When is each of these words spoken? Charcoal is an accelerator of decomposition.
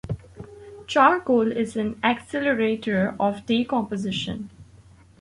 Charcoal 0.87 1.51
is 1.51 1.75
an 1.77 1.99
accelerator 2.03 3.15
of 3.19 3.45
decomposition. 3.45 4.49